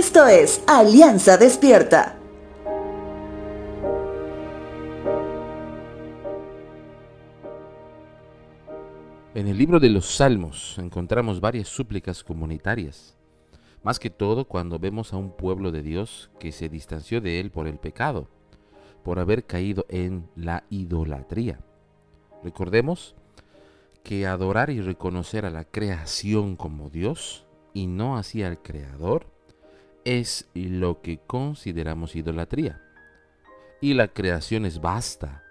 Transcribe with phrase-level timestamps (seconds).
[0.00, 2.16] Esto es Alianza Despierta.
[9.34, 13.14] En el libro de los Salmos encontramos varias súplicas comunitarias,
[13.82, 17.50] más que todo cuando vemos a un pueblo de Dios que se distanció de él
[17.50, 18.26] por el pecado,
[19.04, 21.60] por haber caído en la idolatría.
[22.42, 23.16] Recordemos
[24.02, 27.44] que adorar y reconocer a la creación como Dios
[27.74, 29.26] y no así al Creador
[30.04, 32.80] es lo que consideramos idolatría.
[33.80, 35.42] Y la creación es vasta.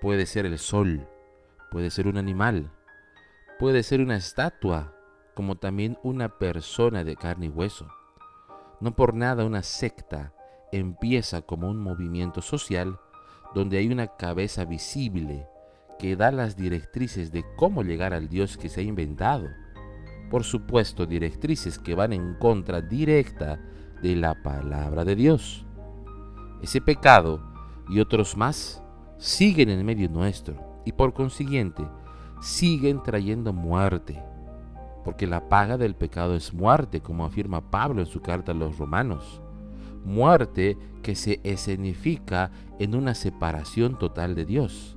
[0.00, 1.06] Puede ser el sol,
[1.70, 2.70] puede ser un animal,
[3.58, 4.94] puede ser una estatua,
[5.34, 7.88] como también una persona de carne y hueso.
[8.80, 10.34] No por nada una secta
[10.72, 12.98] empieza como un movimiento social
[13.54, 15.46] donde hay una cabeza visible
[15.98, 19.48] que da las directrices de cómo llegar al Dios que se ha inventado.
[20.30, 23.60] Por supuesto, directrices que van en contra directa
[24.02, 25.64] de la palabra de Dios.
[26.62, 27.40] Ese pecado
[27.88, 28.82] y otros más
[29.18, 31.86] siguen en medio nuestro y por consiguiente
[32.40, 34.22] siguen trayendo muerte,
[35.04, 38.78] porque la paga del pecado es muerte, como afirma Pablo en su carta a los
[38.78, 39.40] romanos.
[40.04, 44.96] Muerte que se escenifica en una separación total de Dios.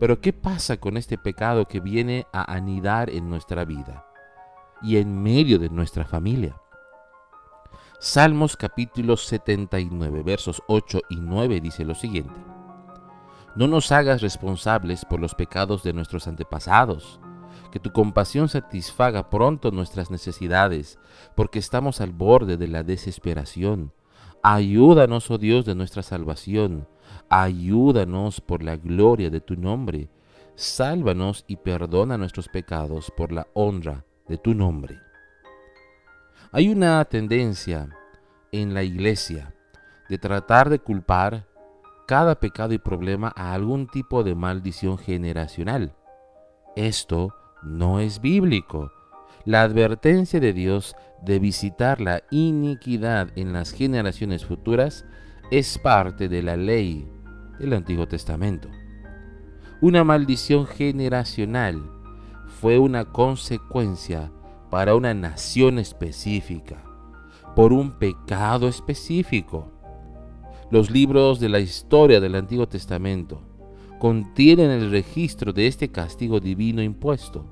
[0.00, 4.04] Pero ¿qué pasa con este pecado que viene a anidar en nuestra vida
[4.82, 6.56] y en medio de nuestra familia?
[8.06, 12.38] Salmos capítulo 79 versos 8 y 9 dice lo siguiente.
[13.56, 17.18] No nos hagas responsables por los pecados de nuestros antepasados,
[17.72, 20.98] que tu compasión satisfaga pronto nuestras necesidades,
[21.34, 23.94] porque estamos al borde de la desesperación.
[24.42, 26.86] Ayúdanos, oh Dios, de nuestra salvación
[27.30, 30.10] Ayúdanos por la gloria de tu nombre.
[30.56, 35.00] Sálvanos y perdona nuestros pecados por la honra de tu nombre.
[36.56, 37.88] Hay una tendencia
[38.52, 39.52] en la iglesia
[40.08, 41.48] de tratar de culpar
[42.06, 45.96] cada pecado y problema a algún tipo de maldición generacional.
[46.76, 47.34] Esto
[47.64, 48.92] no es bíblico.
[49.44, 50.94] La advertencia de Dios
[51.24, 55.04] de visitar la iniquidad en las generaciones futuras
[55.50, 57.10] es parte de la ley
[57.58, 58.68] del Antiguo Testamento.
[59.80, 61.82] Una maldición generacional
[62.46, 64.30] fue una consecuencia
[64.74, 66.82] para una nación específica,
[67.54, 69.70] por un pecado específico.
[70.68, 73.40] Los libros de la historia del Antiguo Testamento
[74.00, 77.46] contienen el registro de este castigo divino impuesto.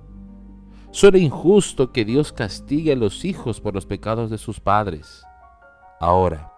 [0.90, 5.22] Suena injusto que Dios castigue a los hijos por los pecados de sus padres.
[6.00, 6.52] Ahora,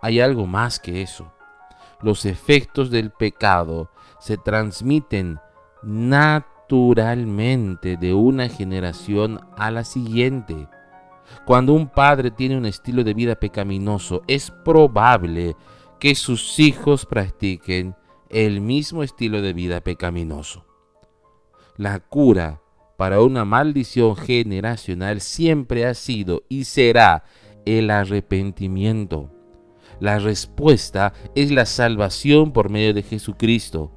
[0.00, 1.30] hay algo más que eso
[2.00, 5.38] los efectos del pecado se transmiten
[5.82, 10.68] naturalmente de una generación a la siguiente.
[11.44, 15.56] Cuando un padre tiene un estilo de vida pecaminoso, es probable
[15.98, 17.96] que sus hijos practiquen
[18.28, 20.64] el mismo estilo de vida pecaminoso.
[21.76, 22.62] La cura
[22.96, 27.24] para una maldición generacional siempre ha sido y será
[27.64, 29.32] el arrepentimiento.
[29.98, 33.90] La respuesta es la salvación por medio de Jesucristo.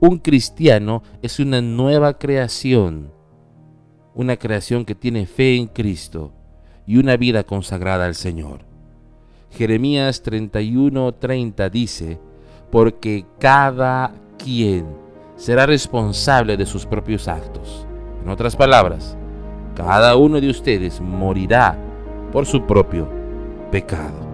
[0.00, 3.12] Un cristiano es una nueva creación,
[4.14, 6.32] una creación que tiene fe en Cristo
[6.86, 8.60] y una vida consagrada al Señor.
[9.50, 12.20] Jeremías 31:30 dice,
[12.70, 14.86] porque cada quien
[15.36, 17.86] será responsable de sus propios actos.
[18.22, 19.16] En otras palabras,
[19.74, 21.78] cada uno de ustedes morirá
[22.32, 23.08] por su propio
[23.70, 24.27] pecado.